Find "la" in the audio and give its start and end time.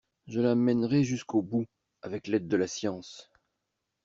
0.41-0.55, 2.57-2.65